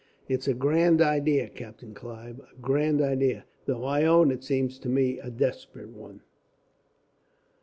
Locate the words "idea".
0.99-1.47, 3.03-3.45